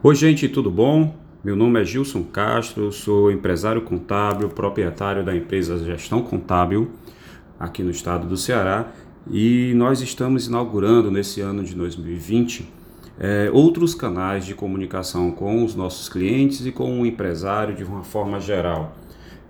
[0.00, 1.12] Oi, gente, tudo bom?
[1.42, 6.92] Meu nome é Gilson Castro, sou empresário contábil, proprietário da empresa Gestão Contábil
[7.58, 8.92] aqui no estado do Ceará
[9.28, 12.72] e nós estamos inaugurando nesse ano de 2020
[13.18, 18.04] é, outros canais de comunicação com os nossos clientes e com o empresário de uma
[18.04, 18.96] forma geral.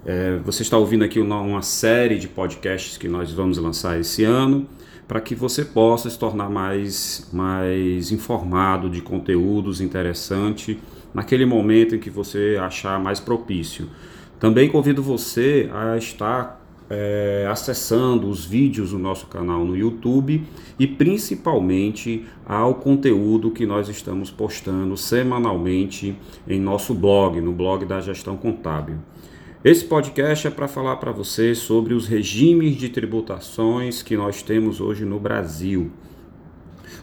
[0.07, 4.25] É, você está ouvindo aqui uma, uma série de podcasts que nós vamos lançar esse
[4.25, 4.67] ano
[5.09, 10.77] para que você possa se tornar mais, mais informado de conteúdos interessantes
[11.15, 13.89] naquele momento em que você achar mais propício.
[14.39, 20.45] Também convido você a estar é, acessando os vídeos do nosso canal no YouTube
[20.79, 28.01] e principalmente ao conteúdo que nós estamos postando semanalmente em nosso blog, no blog da
[28.01, 28.97] Gestão Contábil.
[29.65, 34.81] Esse podcast é para falar para você sobre os regimes de tributações que nós temos
[34.81, 35.91] hoje no Brasil.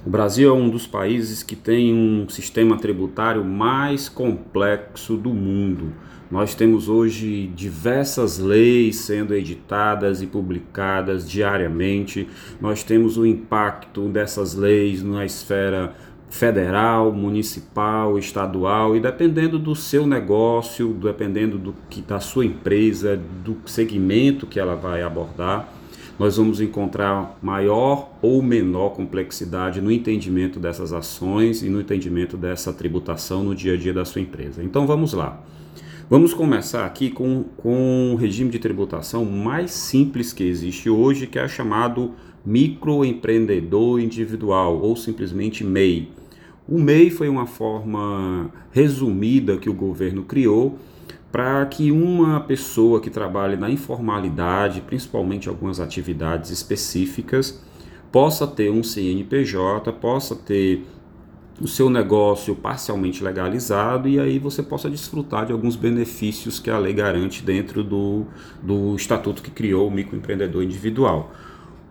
[0.06, 5.92] O Brasil é um dos países que tem um sistema tributário mais complexo do mundo.
[6.32, 12.26] Nós temos hoje diversas leis sendo editadas e publicadas diariamente.
[12.62, 15.94] Nós temos o impacto dessas leis na esfera
[16.30, 23.58] federal, municipal, estadual e dependendo do seu negócio, dependendo do que da sua empresa, do
[23.66, 25.70] segmento que ela vai abordar,
[26.18, 32.72] nós vamos encontrar maior ou menor complexidade no entendimento dessas ações e no entendimento dessa
[32.72, 34.64] tributação no dia a dia da sua empresa.
[34.64, 35.42] Então vamos lá.
[36.08, 41.40] Vamos começar aqui com, com o regime de tributação mais simples que existe hoje, que
[41.40, 42.12] é chamado
[42.46, 46.12] microempreendedor individual ou simplesmente MEI.
[46.70, 50.78] O MEI foi uma forma resumida que o governo criou
[51.32, 57.64] para que uma pessoa que trabalhe na informalidade, principalmente algumas atividades específicas,
[58.12, 60.86] possa ter um CNPJ, possa ter
[61.62, 66.78] o seu negócio parcialmente legalizado e aí você possa desfrutar de alguns benefícios que a
[66.78, 68.26] lei garante dentro do,
[68.62, 71.34] do estatuto que criou o microempreendedor individual.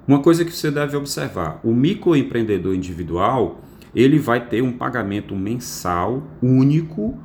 [0.06, 3.62] Uma coisa que você deve observar, o microempreendedor individual,
[3.94, 7.16] ele vai ter um pagamento mensal único.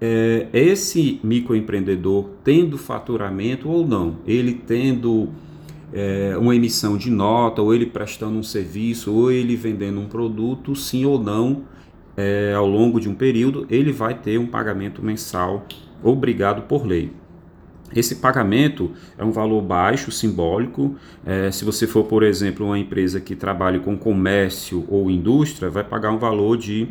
[0.00, 5.28] É, esse microempreendedor tendo faturamento ou não, ele tendo
[5.94, 10.74] é, uma emissão de nota, ou ele prestando um serviço, ou ele vendendo um produto,
[10.74, 11.62] sim ou não,
[12.16, 15.64] é, ao longo de um período, ele vai ter um pagamento mensal
[16.02, 17.12] obrigado por lei.
[17.94, 20.96] Esse pagamento é um valor baixo, simbólico.
[21.24, 25.84] É, se você for, por exemplo, uma empresa que trabalha com comércio ou indústria, vai
[25.84, 26.88] pagar um valor de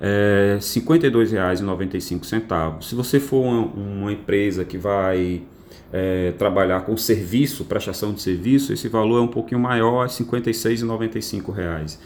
[0.00, 2.82] é, R$ 52,95.
[2.82, 5.42] Se você for uma, uma empresa que vai
[5.92, 10.12] é, trabalhar com serviço, prestação de serviço, esse valor é um pouquinho maior, é R$
[10.12, 11.98] 56,95.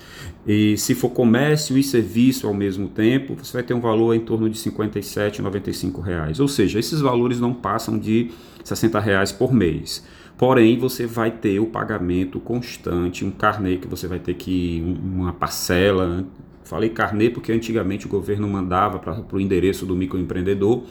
[0.47, 4.21] E se for comércio e serviço ao mesmo tempo, você vai ter um valor em
[4.21, 6.41] torno de R$ 57,95.
[6.41, 8.31] Ou seja, esses valores não passam de
[8.65, 10.05] 60 reais por mês.
[10.37, 15.33] Porém, você vai ter o pagamento constante, um carnê que você vai ter que uma
[15.33, 16.25] parcela.
[16.65, 20.84] Falei carnê porque antigamente o governo mandava para o endereço do microempreendedor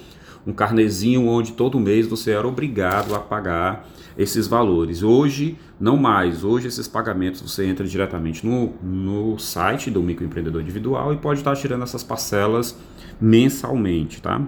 [0.45, 3.87] um carnezinho onde todo mês você era obrigado a pagar
[4.17, 5.03] esses valores.
[5.03, 6.43] Hoje, não mais.
[6.43, 11.55] Hoje, esses pagamentos você entra diretamente no, no site do microempreendedor individual e pode estar
[11.55, 12.77] tirando essas parcelas
[13.19, 14.41] mensalmente, tá?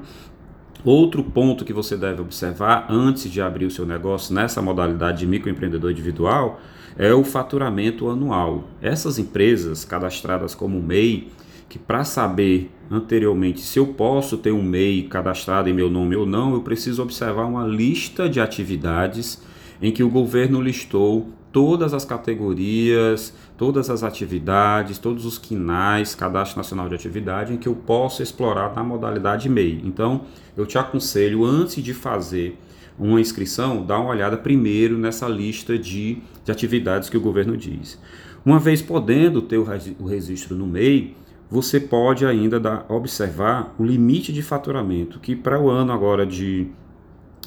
[0.84, 5.28] Outro ponto que você deve observar antes de abrir o seu negócio nessa modalidade de
[5.28, 6.60] microempreendedor individual
[6.98, 8.66] é o faturamento anual.
[8.82, 11.32] Essas empresas cadastradas como MEI,
[11.74, 16.24] que para saber anteriormente se eu posso ter um MEI cadastrado em meu nome ou
[16.24, 19.42] não, eu preciso observar uma lista de atividades
[19.82, 26.58] em que o governo listou todas as categorias, todas as atividades, todos os quinais, Cadastro
[26.58, 29.82] Nacional de Atividade, em que eu posso explorar na modalidade MEI.
[29.84, 32.56] Então, eu te aconselho, antes de fazer
[33.00, 38.00] uma inscrição, dá uma olhada primeiro nessa lista de, de atividades que o governo diz.
[38.46, 41.16] Uma vez podendo ter o registro no MEI,
[41.54, 46.66] você pode ainda dar, observar o limite de faturamento, que para o ano agora de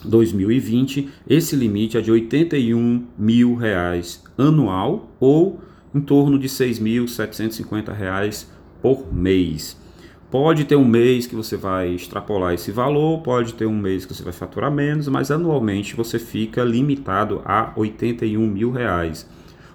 [0.04, 5.58] 2020, esse limite é de 81 mil reais anual ou
[5.92, 8.48] em torno de 6.750 reais
[8.80, 9.76] por mês.
[10.30, 14.14] Pode ter um mês que você vai extrapolar esse valor, pode ter um mês que
[14.14, 19.28] você vai faturar menos, mas anualmente você fica limitado a 81 mil reais.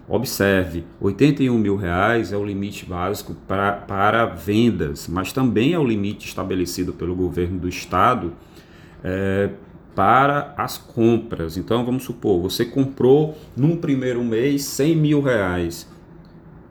[0.08, 5.86] Observe, 81 mil reais é o limite básico pra, para vendas, mas também é o
[5.86, 8.34] limite estabelecido pelo governo do estado
[9.04, 9.50] é,
[9.96, 11.56] para as compras.
[11.56, 15.88] Então vamos supor, você comprou num primeiro mês 100 mil reais.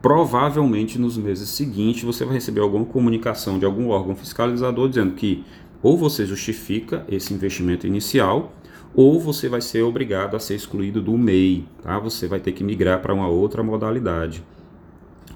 [0.01, 5.43] provavelmente nos meses seguintes você vai receber alguma comunicação de algum órgão fiscalizador dizendo que
[5.83, 8.51] ou você justifica esse investimento inicial
[8.93, 11.97] ou você vai ser obrigado a ser excluído do MEI, tá?
[11.99, 14.43] Você vai ter que migrar para uma outra modalidade.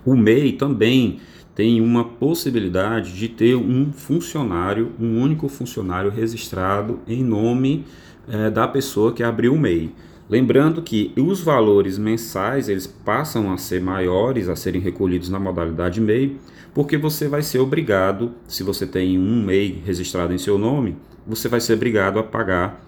[0.06, 1.20] O MEI também
[1.56, 7.86] tem uma possibilidade de ter um funcionário, um único funcionário registrado em nome
[8.28, 9.92] é, da pessoa que abriu o MEI.
[10.30, 16.02] Lembrando que os valores mensais eles passam a ser maiores, a serem recolhidos na modalidade
[16.02, 16.38] MEI,
[16.74, 21.48] porque você vai ser obrigado, se você tem um MEI registrado em seu nome, você
[21.48, 22.84] vai ser obrigado a pagar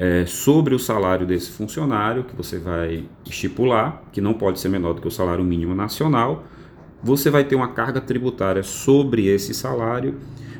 [0.00, 4.94] é, sobre o salário desse funcionário, que você vai estipular, que não pode ser menor
[4.94, 6.42] do que o salário mínimo nacional,
[7.02, 10.16] você vai ter uma carga tributária sobre esse salário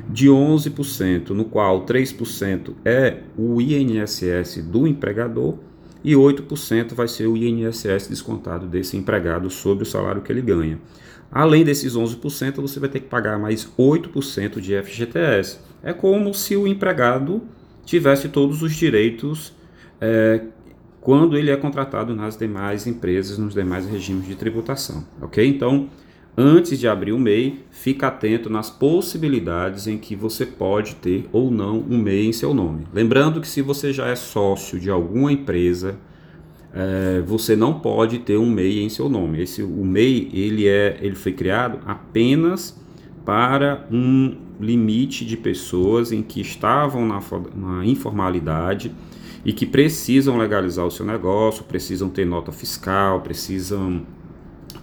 [0.07, 5.55] de 11%, no qual 3% é o INSS do empregador
[6.03, 10.79] e 8% vai ser o INSS descontado desse empregado sobre o salário que ele ganha.
[11.31, 15.59] Além desses 11%, você vai ter que pagar mais 8% de FGTS.
[15.81, 17.41] É como se o empregado
[17.85, 19.53] tivesse todos os direitos
[19.99, 20.41] é,
[21.01, 25.45] quando ele é contratado nas demais empresas, nos demais regimes de tributação, ok?
[25.45, 25.89] Então,
[26.37, 31.49] antes de abrir o MEI, fica atento nas possibilidades em que você pode ter ou
[31.49, 32.85] não um MEI em seu nome.
[32.93, 35.97] Lembrando que se você já é sócio de alguma empresa,
[36.73, 39.41] é, você não pode ter um MEI em seu nome.
[39.41, 42.79] Esse, o MEI ele, é, ele foi criado apenas
[43.25, 47.19] para um limite de pessoas em que estavam na,
[47.55, 48.91] na informalidade
[49.43, 54.05] e que precisam legalizar o seu negócio, precisam ter nota fiscal, precisam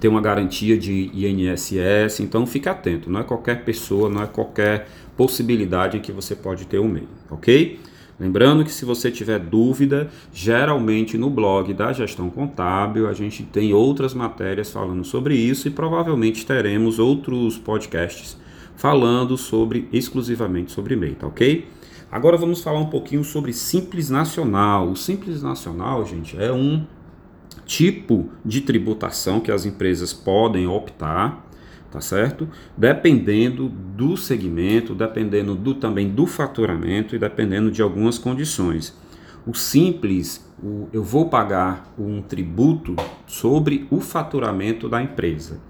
[0.01, 4.89] ter uma garantia de INSS, então fique atento, não é qualquer pessoa, não é qualquer
[5.17, 7.81] possibilidade em que você pode ter um MEI, ok?
[8.21, 13.73] Lembrando que se você tiver dúvida, geralmente no blog da gestão contábil a gente tem
[13.73, 18.37] outras matérias falando sobre isso e provavelmente teremos outros podcasts
[18.79, 21.69] falando sobre exclusivamente sobre MEI, tá ok?
[22.11, 24.89] Agora vamos falar um pouquinho sobre Simples Nacional.
[24.89, 26.87] O Simples Nacional, gente, é um
[27.67, 31.45] tipo de tributação que as empresas podem optar,
[31.91, 32.49] tá certo?
[32.77, 38.97] Dependendo do segmento, dependendo do também do faturamento e dependendo de algumas condições.
[39.45, 42.95] O simples, o, eu vou pagar um tributo
[43.27, 45.61] sobre o faturamento da empresa.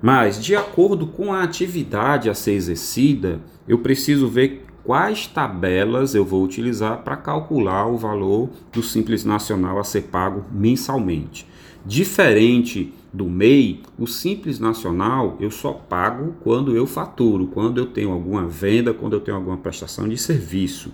[0.00, 6.24] Mas, de acordo com a atividade a ser exercida, eu preciso ver quais tabelas eu
[6.24, 11.46] vou utilizar para calcular o valor do Simples Nacional a ser pago mensalmente.
[11.84, 18.12] Diferente do MEI, o Simples Nacional eu só pago quando eu faturo, quando eu tenho
[18.12, 20.92] alguma venda, quando eu tenho alguma prestação de serviço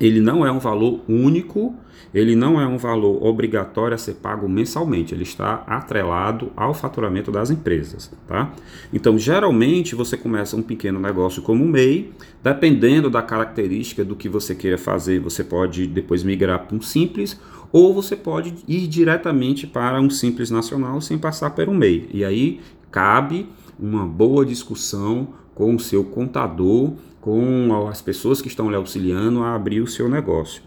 [0.00, 1.74] ele não é um valor único,
[2.14, 7.30] ele não é um valor obrigatório a ser pago mensalmente, ele está atrelado ao faturamento
[7.30, 8.52] das empresas, tá?
[8.92, 12.12] Então, geralmente você começa um pequeno negócio como MEI,
[12.42, 17.38] dependendo da característica do que você queira fazer, você pode depois migrar para um simples
[17.70, 22.08] ou você pode ir diretamente para um simples nacional sem passar um MEI.
[22.12, 23.46] E aí cabe
[23.78, 29.54] uma boa discussão com o seu contador com as pessoas que estão lhe auxiliando a
[29.54, 30.62] abrir o seu negócio.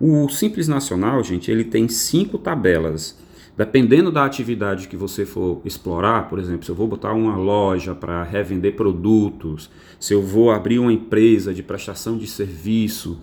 [0.00, 3.18] O Simples Nacional, gente, ele tem cinco tabelas.
[3.56, 7.94] Dependendo da atividade que você for explorar, por exemplo, se eu vou botar uma loja
[7.94, 13.20] para revender produtos, se eu vou abrir uma empresa de prestação de serviço,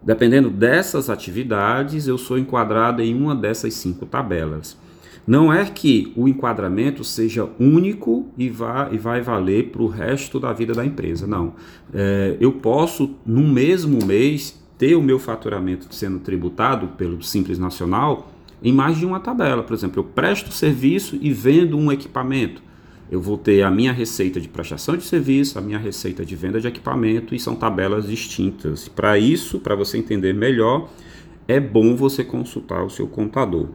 [0.00, 4.78] dependendo dessas atividades, eu sou enquadrado em uma dessas cinco tabelas.
[5.26, 10.38] Não é que o enquadramento seja único e, vá, e vai valer para o resto
[10.38, 11.26] da vida da empresa.
[11.26, 11.54] Não.
[11.92, 18.30] É, eu posso, no mesmo mês, ter o meu faturamento sendo tributado pelo Simples Nacional
[18.62, 19.62] em mais de uma tabela.
[19.62, 22.62] Por exemplo, eu presto serviço e vendo um equipamento.
[23.10, 26.60] Eu vou ter a minha receita de prestação de serviço, a minha receita de venda
[26.60, 28.88] de equipamento e são tabelas distintas.
[28.88, 30.88] Para isso, para você entender melhor,
[31.46, 33.68] é bom você consultar o seu contador.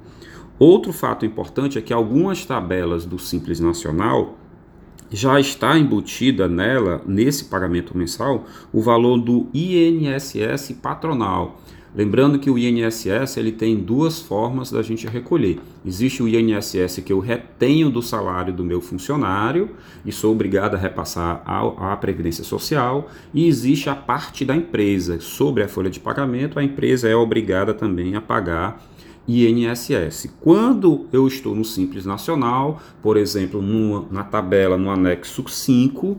[0.62, 4.38] Outro fato importante é que algumas tabelas do Simples Nacional
[5.10, 11.60] já está embutida nela, nesse pagamento mensal, o valor do INSS patronal.
[11.96, 15.60] Lembrando que o INSS ele tem duas formas da gente recolher.
[15.84, 19.72] Existe o INSS que eu retenho do salário do meu funcionário
[20.06, 25.20] e sou obrigado a repassar à, Previdência Social, e existe a parte da empresa.
[25.22, 28.91] Sobre a folha de pagamento, a empresa é obrigada também a pagar
[29.28, 30.30] INSS.
[30.40, 36.18] Quando eu estou no Simples Nacional, por exemplo, numa, na tabela no anexo 5,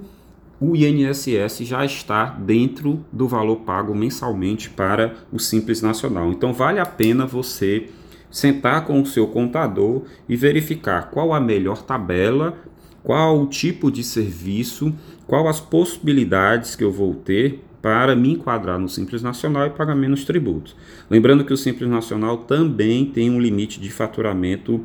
[0.61, 6.30] o INSS já está dentro do valor pago mensalmente para o Simples Nacional.
[6.30, 7.88] Então vale a pena você
[8.30, 12.56] sentar com o seu contador e verificar qual a melhor tabela,
[13.02, 14.94] qual o tipo de serviço,
[15.26, 19.97] qual as possibilidades que eu vou ter para me enquadrar no Simples Nacional e pagar
[19.97, 20.77] menos tributos.
[21.11, 24.81] Lembrando que o Simples Nacional também tem um limite de faturamento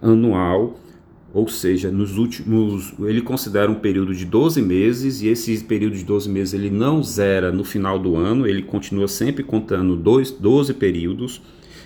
[0.00, 0.78] anual,
[1.34, 6.04] ou seja, nos últimos, ele considera um período de 12 meses e esse período de
[6.04, 10.72] 12 meses ele não zera no final do ano, ele continua sempre contando dois, 12
[10.74, 11.42] períodos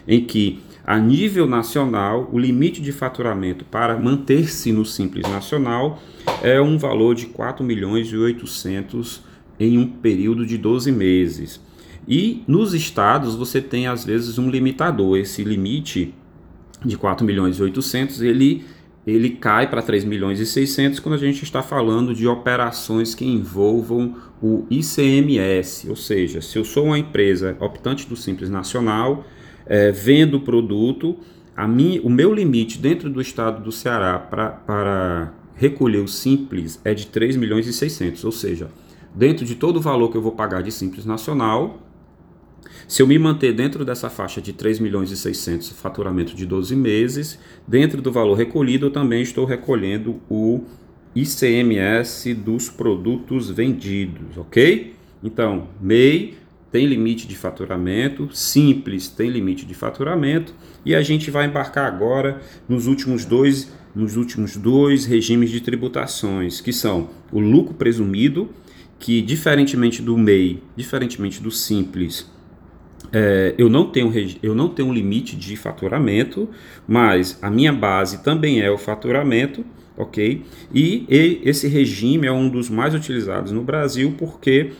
[0.06, 6.02] em que a nível nacional, o limite de faturamento para manter-se no Simples Nacional
[6.42, 9.29] é um valor de 4 milhões e 800
[9.60, 11.60] em um período de 12 meses.
[12.08, 15.18] E nos estados você tem às vezes um limitador.
[15.18, 16.14] Esse limite
[16.84, 18.64] de 4 milhões e 800, ele
[19.06, 23.24] ele cai para 3 milhões e 600 quando a gente está falando de operações que
[23.24, 29.24] envolvam o ICMS, ou seja, se eu sou uma empresa optante do Simples Nacional,
[29.66, 31.16] é, vendo o produto,
[31.56, 36.94] a mim, o meu limite dentro do estado do Ceará para recolher o Simples é
[36.94, 38.68] de 3 milhões e 600, ou seja,
[39.14, 41.78] dentro de todo o valor que eu vou pagar de Simples Nacional,
[42.86, 46.74] se eu me manter dentro dessa faixa de 3 milhões e 600 faturamento de 12
[46.74, 50.64] meses, dentro do valor recolhido eu também estou recolhendo o
[51.14, 54.94] ICMS dos produtos vendidos, ok?
[55.22, 56.38] Então, MEI
[56.70, 62.40] tem limite de faturamento, Simples tem limite de faturamento e a gente vai embarcar agora
[62.68, 68.50] nos últimos dois, nos últimos dois regimes de tributações, que são o lucro presumido,
[69.00, 72.30] que diferentemente do MEI, diferentemente do Simples,
[73.10, 76.48] é, eu, não tenho, eu não tenho um limite de faturamento,
[76.86, 79.64] mas a minha base também é o faturamento,
[79.96, 80.44] ok?
[80.72, 84.72] E, e esse regime é um dos mais utilizados no Brasil porque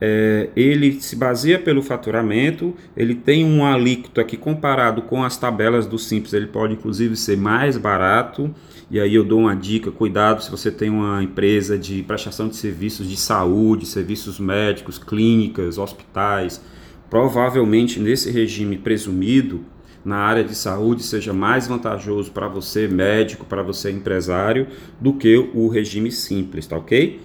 [0.00, 5.86] é, ele se baseia pelo faturamento, ele tem um alíquota que comparado com as tabelas
[5.86, 8.54] do Simples, ele pode inclusive ser mais barato,
[8.90, 12.56] e aí eu dou uma dica, cuidado se você tem uma empresa de prestação de
[12.56, 16.60] serviços de saúde, serviços médicos, clínicas, hospitais,
[17.08, 19.64] provavelmente nesse regime presumido,
[20.04, 24.66] na área de saúde seja mais vantajoso para você médico, para você empresário,
[25.00, 27.20] do que o regime simples, tá ok?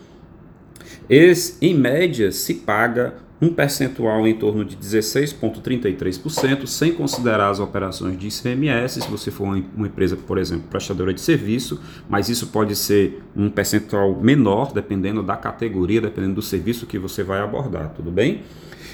[1.10, 8.20] Esse, em média, se paga um percentual em torno de 16,33%, sem considerar as operações
[8.20, 12.76] de ICMS, se você for uma empresa, por exemplo, prestadora de serviço, mas isso pode
[12.76, 18.12] ser um percentual menor, dependendo da categoria, dependendo do serviço que você vai abordar, tudo
[18.12, 18.42] bem?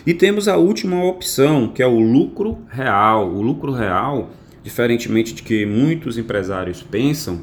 [0.05, 3.27] E temos a última opção, que é o lucro real.
[3.27, 4.29] O lucro real,
[4.63, 7.41] diferentemente de que muitos empresários pensam,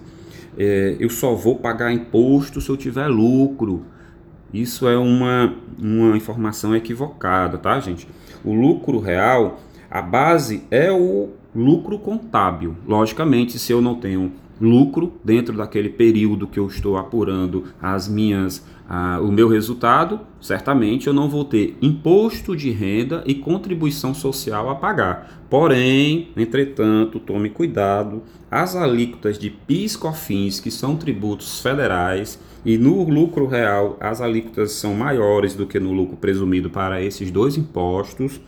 [0.57, 3.85] é, eu só vou pagar imposto se eu tiver lucro.
[4.53, 8.07] Isso é uma, uma informação equivocada, tá, gente?
[8.45, 12.77] O lucro real, a base é o lucro contábil.
[12.87, 18.65] Logicamente, se eu não tenho lucro dentro daquele período que eu estou apurando as minhas
[18.95, 24.69] ah, o meu resultado, certamente eu não vou ter imposto de renda e contribuição social
[24.69, 25.47] a pagar.
[25.49, 33.03] Porém, entretanto, tome cuidado, as alíquotas de PIS, COFINS, que são tributos federais, e no
[33.05, 38.43] lucro real as alíquotas são maiores do que no lucro presumido para esses dois impostos,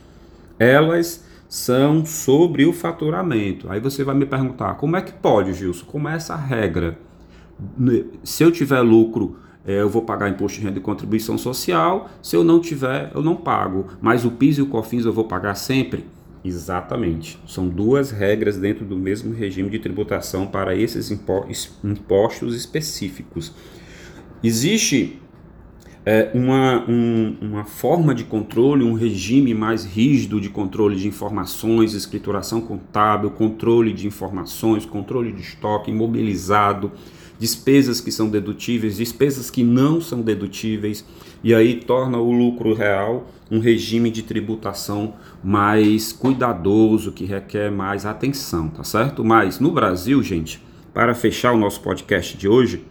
[0.59, 3.67] elas são sobre o faturamento.
[3.67, 5.87] Aí você vai me perguntar, como é que pode, Gilson?
[5.87, 6.99] Como é essa regra?
[8.23, 12.09] Se eu tiver lucro eu vou pagar imposto de renda e contribuição social.
[12.21, 13.87] Se eu não tiver, eu não pago.
[13.99, 16.05] Mas o PIS e o COFINS eu vou pagar sempre?
[16.43, 17.39] Exatamente.
[17.47, 23.51] São duas regras dentro do mesmo regime de tributação para esses impostos específicos.
[24.43, 25.19] Existe
[26.05, 31.95] é, uma, um, uma forma de controle, um regime mais rígido de controle de informações,
[31.95, 36.91] escrituração contábil, controle de informações, controle de estoque imobilizado
[37.39, 41.05] despesas que são dedutíveis, despesas que não são dedutíveis,
[41.43, 45.13] e aí torna o lucro real um regime de tributação
[45.43, 49.23] mais cuidadoso, que requer mais atenção, tá certo?
[49.23, 50.61] Mas no Brasil, gente,
[50.93, 52.83] para fechar o nosso podcast de hoje,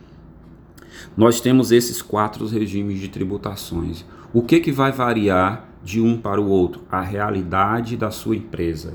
[1.17, 4.05] nós temos esses quatro regimes de tributações.
[4.33, 6.83] O que, que vai variar de um para o outro?
[6.91, 8.95] A realidade da sua empresa.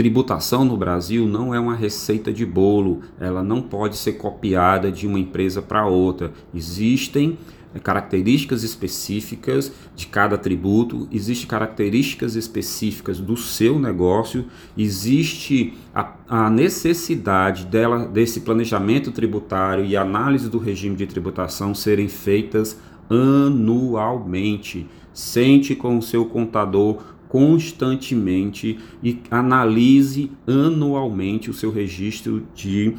[0.00, 5.06] Tributação no Brasil não é uma receita de bolo, ela não pode ser copiada de
[5.06, 6.32] uma empresa para outra.
[6.54, 7.36] Existem
[7.74, 16.48] eh, características específicas de cada tributo, existem características específicas do seu negócio, existe a, a,
[16.48, 22.78] necessidade dela, desse planejamento tributário e análise do regime de tributação serem feitas
[23.10, 24.86] anualmente.
[25.12, 32.94] Sente com o seu contador constantemente e analise anualmente o seu registro de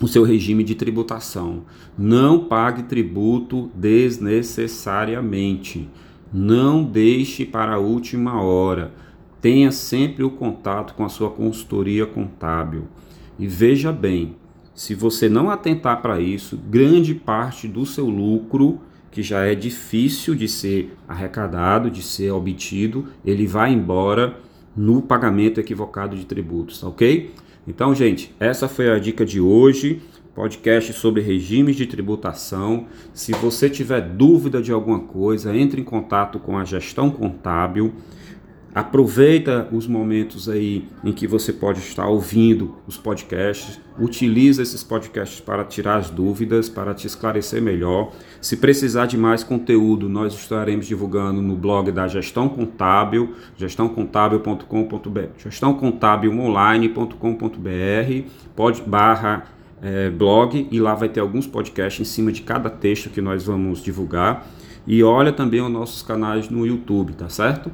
[0.00, 1.64] o seu regime de tributação.
[1.98, 5.90] Não pague tributo desnecessariamente.
[6.32, 8.94] Não deixe para a última hora.
[9.40, 12.84] Tenha sempre o contato com a sua consultoria contábil.
[13.40, 14.36] E veja bem,
[14.72, 18.78] se você não atentar para isso, grande parte do seu lucro,
[19.10, 24.38] que já é difícil de ser arrecadado, de ser obtido, ele vai embora
[24.76, 27.32] no pagamento equivocado de tributos, ok?
[27.66, 30.00] Então, gente, essa foi a dica de hoje
[30.38, 32.86] podcast sobre regimes de tributação.
[33.12, 37.92] Se você tiver dúvida de alguma coisa, entre em contato com a gestão contábil.
[38.74, 45.40] Aproveita os momentos aí em que você pode estar ouvindo os podcasts, utiliza esses podcasts
[45.40, 48.12] para tirar as dúvidas, para te esclarecer melhor.
[48.40, 58.28] Se precisar de mais conteúdo, nós estaremos divulgando no blog da Gestão Contábil, gestãocontábil.com.br, gestãocontábilonline.com.br,
[58.54, 59.46] pode barra
[59.80, 63.44] é, blog e lá vai ter alguns podcasts em cima de cada texto que nós
[63.44, 64.46] vamos divulgar.
[64.86, 67.70] E olha também os nossos canais no YouTube, tá certo?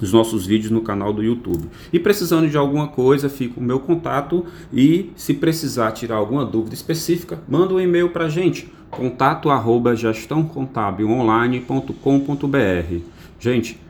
[0.00, 1.68] Os nossos vídeos no canal do YouTube.
[1.92, 6.74] E precisando de alguma coisa, fica o meu contato e se precisar tirar alguma dúvida
[6.74, 9.94] específica, manda um e-mail para a gente, contato arroba.
[13.38, 13.80] Gente,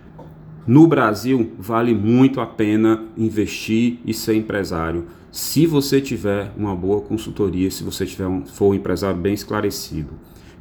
[0.66, 7.00] no Brasil vale muito a pena investir e ser empresário se você tiver uma boa
[7.00, 10.10] consultoria, se você tiver um, for um empresário bem esclarecido.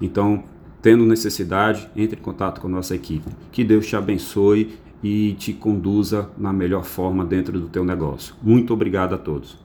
[0.02, 0.46] Então,
[0.82, 3.30] tendo necessidade, entre em contato com a nossa equipe.
[3.52, 4.72] Que Deus te abençoe
[5.04, 8.36] e te conduza na melhor forma dentro do teu negócio.
[8.42, 9.58] Muito obrigado a todos.